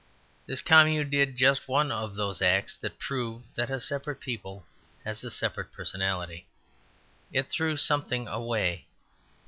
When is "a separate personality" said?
5.23-6.47